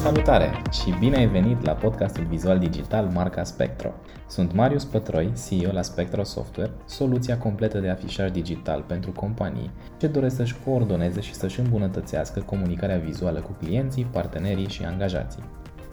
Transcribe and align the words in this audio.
Salutare 0.00 0.62
și 0.70 0.94
bine 0.98 1.16
ai 1.16 1.26
venit 1.26 1.64
la 1.64 1.72
podcastul 1.72 2.24
vizual 2.24 2.58
digital 2.58 3.06
marca 3.06 3.44
Spectro. 3.44 3.92
Sunt 4.28 4.54
Marius 4.54 4.84
Pătroi, 4.84 5.32
CEO 5.48 5.72
la 5.72 5.82
Spectro 5.82 6.24
Software, 6.24 6.70
soluția 6.84 7.38
completă 7.38 7.78
de 7.78 7.88
afișaj 7.88 8.30
digital 8.30 8.84
pentru 8.86 9.12
companii 9.12 9.70
ce 9.96 10.06
doresc 10.06 10.36
să-și 10.36 10.56
coordoneze 10.64 11.20
și 11.20 11.34
să-și 11.34 11.60
îmbunătățească 11.60 12.40
comunicarea 12.40 12.98
vizuală 12.98 13.40
cu 13.40 13.52
clienții, 13.52 14.08
partenerii 14.12 14.68
și 14.68 14.84
angajații. 14.84 15.44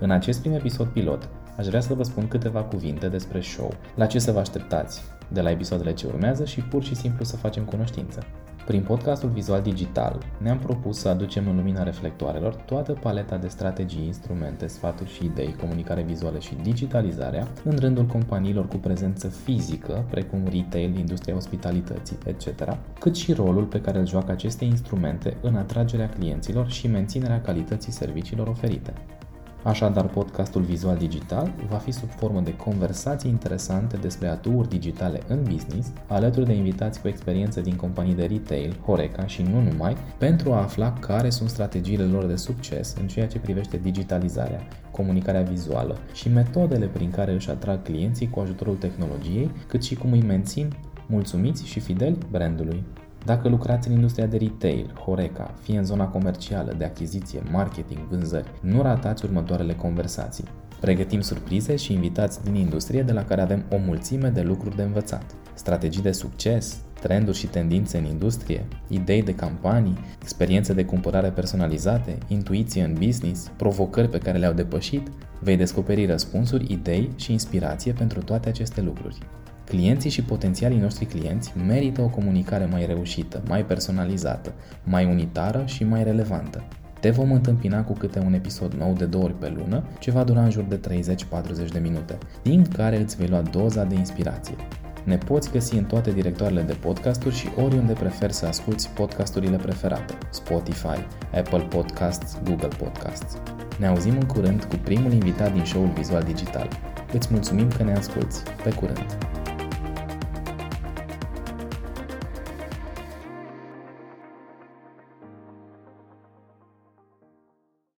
În 0.00 0.10
acest 0.10 0.40
prim 0.40 0.52
episod 0.52 0.86
pilot, 0.86 1.28
aș 1.56 1.66
vrea 1.66 1.80
să 1.80 1.94
vă 1.94 2.02
spun 2.02 2.28
câteva 2.28 2.62
cuvinte 2.62 3.08
despre 3.08 3.40
show, 3.40 3.72
la 3.94 4.06
ce 4.06 4.18
să 4.18 4.32
vă 4.32 4.38
așteptați 4.38 5.02
de 5.28 5.40
la 5.40 5.50
episoadele 5.50 5.92
ce 5.92 6.06
urmează 6.06 6.44
și 6.44 6.60
pur 6.60 6.82
și 6.82 6.94
simplu 6.94 7.24
să 7.24 7.36
facem 7.36 7.64
cunoștință. 7.64 8.26
Prin 8.66 8.82
podcastul 8.82 9.28
Vizual 9.28 9.62
Digital 9.62 10.18
ne-am 10.38 10.58
propus 10.58 10.98
să 10.98 11.08
aducem 11.08 11.48
în 11.48 11.56
lumina 11.56 11.82
reflectoarelor 11.82 12.54
toată 12.54 12.92
paleta 12.92 13.36
de 13.36 13.48
strategii, 13.48 14.06
instrumente, 14.06 14.66
sfaturi 14.66 15.12
și 15.12 15.24
idei, 15.24 15.56
comunicare 15.60 16.02
vizuală 16.02 16.38
și 16.38 16.54
digitalizarea 16.62 17.48
în 17.64 17.76
rândul 17.78 18.04
companiilor 18.04 18.68
cu 18.68 18.76
prezență 18.76 19.28
fizică, 19.28 20.04
precum 20.10 20.40
retail, 20.50 20.98
industria 20.98 21.36
ospitalității, 21.36 22.18
etc., 22.24 22.78
cât 22.98 23.16
și 23.16 23.32
rolul 23.32 23.64
pe 23.64 23.80
care 23.80 23.98
îl 23.98 24.06
joacă 24.06 24.32
aceste 24.32 24.64
instrumente 24.64 25.36
în 25.40 25.54
atragerea 25.54 26.08
clienților 26.08 26.70
și 26.70 26.86
menținerea 26.86 27.40
calității 27.40 27.92
serviciilor 27.92 28.46
oferite. 28.46 28.92
Așadar, 29.66 30.08
podcastul 30.08 30.62
Vizual 30.62 30.96
Digital 30.96 31.52
va 31.68 31.76
fi 31.76 31.92
sub 31.92 32.08
formă 32.08 32.40
de 32.40 32.56
conversații 32.56 33.30
interesante 33.30 33.96
despre 33.96 34.28
atuuri 34.28 34.68
digitale 34.68 35.20
în 35.28 35.42
business, 35.42 35.92
alături 36.06 36.46
de 36.46 36.52
invitați 36.52 37.00
cu 37.00 37.08
experiență 37.08 37.60
din 37.60 37.76
companii 37.76 38.14
de 38.14 38.24
retail, 38.24 38.76
Horeca 38.84 39.26
și 39.26 39.42
nu 39.42 39.60
numai, 39.60 39.96
pentru 40.18 40.52
a 40.52 40.62
afla 40.62 40.92
care 40.92 41.30
sunt 41.30 41.48
strategiile 41.48 42.04
lor 42.04 42.24
de 42.24 42.36
succes 42.36 42.96
în 43.00 43.06
ceea 43.06 43.26
ce 43.26 43.38
privește 43.38 43.76
digitalizarea, 43.76 44.60
comunicarea 44.90 45.42
vizuală 45.42 45.98
și 46.12 46.28
metodele 46.28 46.86
prin 46.86 47.10
care 47.10 47.32
își 47.32 47.50
atrag 47.50 47.82
clienții 47.82 48.30
cu 48.30 48.40
ajutorul 48.40 48.76
tehnologiei, 48.76 49.50
cât 49.66 49.84
și 49.84 49.94
cum 49.94 50.12
îi 50.12 50.22
mențin 50.22 50.72
mulțumiți 51.06 51.66
și 51.66 51.80
fideli 51.80 52.18
brandului. 52.30 52.84
Dacă 53.26 53.48
lucrați 53.48 53.88
în 53.88 53.94
industria 53.94 54.26
de 54.26 54.36
retail, 54.36 54.92
Horeca, 55.04 55.54
fie 55.62 55.78
în 55.78 55.84
zona 55.84 56.06
comercială, 56.06 56.74
de 56.78 56.84
achiziție, 56.84 57.42
marketing, 57.50 57.98
vânzări, 58.08 58.50
nu 58.60 58.82
ratați 58.82 59.24
următoarele 59.24 59.74
conversații. 59.74 60.44
Pregătim 60.80 61.20
surprize 61.20 61.76
și 61.76 61.92
invitați 61.92 62.44
din 62.44 62.54
industrie 62.54 63.02
de 63.02 63.12
la 63.12 63.24
care 63.24 63.40
avem 63.40 63.64
o 63.70 63.76
mulțime 63.76 64.28
de 64.28 64.40
lucruri 64.40 64.76
de 64.76 64.82
învățat. 64.82 65.34
Strategii 65.54 66.02
de 66.02 66.12
succes, 66.12 66.80
trenduri 67.06 67.36
și 67.36 67.46
tendințe 67.46 67.98
în 67.98 68.04
industrie, 68.04 68.64
idei 68.88 69.22
de 69.22 69.34
campanii, 69.34 69.98
experiențe 70.22 70.72
de 70.72 70.84
cumpărare 70.84 71.28
personalizate, 71.28 72.18
intuiție 72.28 72.82
în 72.82 72.96
business, 73.04 73.50
provocări 73.56 74.08
pe 74.08 74.18
care 74.18 74.38
le-au 74.38 74.52
depășit, 74.52 75.08
vei 75.40 75.56
descoperi 75.56 76.06
răspunsuri, 76.06 76.72
idei 76.72 77.10
și 77.16 77.32
inspirație 77.32 77.92
pentru 77.92 78.20
toate 78.20 78.48
aceste 78.48 78.80
lucruri. 78.80 79.18
Clienții 79.64 80.10
și 80.10 80.22
potențialii 80.22 80.78
noștri 80.78 81.04
clienți 81.04 81.52
merită 81.66 82.02
o 82.02 82.08
comunicare 82.08 82.64
mai 82.64 82.86
reușită, 82.86 83.42
mai 83.48 83.64
personalizată, 83.64 84.52
mai 84.84 85.04
unitară 85.04 85.62
și 85.66 85.84
mai 85.84 86.04
relevantă. 86.04 86.64
Te 87.00 87.10
vom 87.10 87.32
întâmpina 87.32 87.84
cu 87.84 87.92
câte 87.92 88.18
un 88.18 88.32
episod 88.32 88.74
nou 88.74 88.92
de 88.92 89.04
două 89.04 89.24
ori 89.24 89.38
pe 89.38 89.48
lună, 89.56 89.84
ce 89.98 90.10
va 90.10 90.24
dura 90.24 90.42
în 90.42 90.50
jur 90.50 90.64
de 90.64 90.80
30-40 91.68 91.72
de 91.72 91.78
minute, 91.78 92.18
din 92.42 92.64
care 92.64 93.00
îți 93.00 93.16
vei 93.16 93.28
lua 93.28 93.42
doza 93.42 93.84
de 93.84 93.94
inspirație. 93.94 94.54
Ne 95.06 95.18
poți 95.18 95.50
găsi 95.50 95.74
în 95.74 95.84
toate 95.84 96.12
directoarele 96.12 96.62
de 96.62 96.72
podcasturi 96.72 97.34
și 97.34 97.48
oriunde 97.56 97.92
preferi 97.92 98.32
să 98.32 98.46
asculti 98.46 98.88
podcasturile 98.94 99.56
preferate, 99.56 100.18
Spotify, 100.30 100.98
Apple 101.34 101.66
Podcasts, 101.68 102.38
Google 102.44 102.68
Podcasts. 102.78 103.36
Ne 103.78 103.86
auzim 103.86 104.16
în 104.16 104.26
curând 104.26 104.64
cu 104.64 104.76
primul 104.84 105.12
invitat 105.12 105.52
din 105.52 105.64
show-ul 105.64 105.90
Vizual 105.94 106.22
Digital. 106.22 106.68
Îți 107.12 107.28
mulțumim 107.30 107.70
că 107.70 107.82
ne 107.82 107.92
asculti. 107.92 108.36
Pe 108.62 108.70
curând! 108.70 109.16